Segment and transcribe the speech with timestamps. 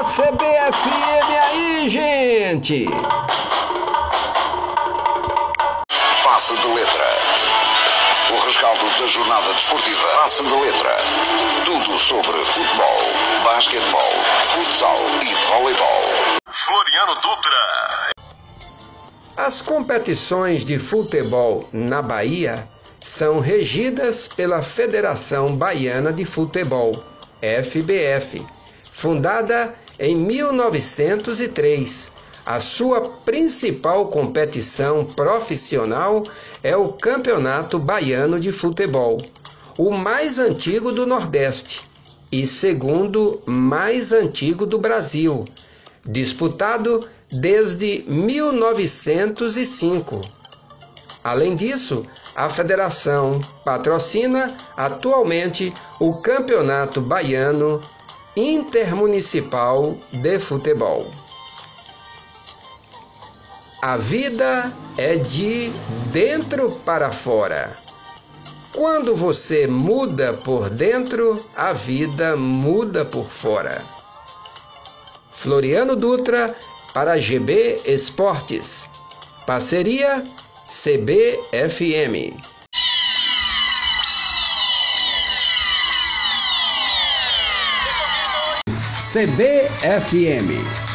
[0.00, 2.86] da CBFM aí, gente!
[6.24, 7.06] Passe de letra.
[8.30, 10.06] O rescaldo da jornada desportiva.
[10.22, 10.96] Passe de letra.
[11.66, 14.12] Tudo sobre futebol, basquetebol,
[14.48, 16.04] futsal e voleibol.
[16.48, 18.12] Floriano Dutra.
[19.36, 22.66] As competições de futebol na Bahia
[23.02, 26.92] são regidas pela Federação Baiana de Futebol,
[27.42, 28.46] FBF,
[28.92, 32.10] fundada em 1903.
[32.46, 36.24] A sua principal competição profissional
[36.62, 39.20] é o Campeonato Baiano de Futebol,
[39.76, 41.82] o mais antigo do Nordeste
[42.32, 45.44] e segundo mais antigo do Brasil,
[46.04, 50.22] disputado desde 1905.
[51.22, 57.82] Além disso, a federação patrocina atualmente o Campeonato Baiano
[58.36, 61.10] Intermunicipal de Futebol.
[63.82, 65.72] A vida é de
[66.12, 67.76] dentro para fora.
[68.72, 73.82] Quando você muda por dentro, a vida muda por fora.
[75.32, 76.54] Floriano Dutra
[76.94, 78.88] para GB Esportes.
[79.44, 80.24] Parceria
[80.68, 82.40] CBFM.
[89.10, 90.89] CBFM